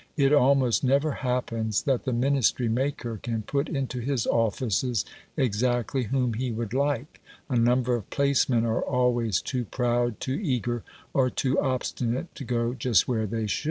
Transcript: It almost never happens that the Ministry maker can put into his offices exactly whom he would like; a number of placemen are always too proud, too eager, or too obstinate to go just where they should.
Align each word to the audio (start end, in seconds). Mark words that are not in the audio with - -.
It 0.17 0.33
almost 0.33 0.83
never 0.83 1.11
happens 1.11 1.83
that 1.83 2.05
the 2.05 2.11
Ministry 2.11 2.67
maker 2.67 3.19
can 3.21 3.43
put 3.43 3.69
into 3.69 3.99
his 3.99 4.25
offices 4.25 5.05
exactly 5.37 6.05
whom 6.05 6.33
he 6.33 6.49
would 6.51 6.73
like; 6.73 7.21
a 7.49 7.55
number 7.55 7.93
of 7.95 8.09
placemen 8.09 8.65
are 8.65 8.81
always 8.81 9.41
too 9.43 9.65
proud, 9.65 10.19
too 10.19 10.39
eager, 10.41 10.81
or 11.13 11.29
too 11.29 11.59
obstinate 11.59 12.33
to 12.33 12.43
go 12.43 12.73
just 12.73 13.07
where 13.07 13.27
they 13.27 13.45
should. 13.45 13.59